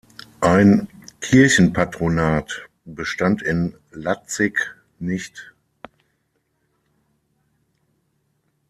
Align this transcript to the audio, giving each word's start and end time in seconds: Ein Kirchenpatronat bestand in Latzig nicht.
Ein 0.39 0.87
Kirchenpatronat 1.19 2.67
bestand 2.85 3.43
in 3.43 3.75
Latzig 3.91 4.73
nicht. 4.97 5.53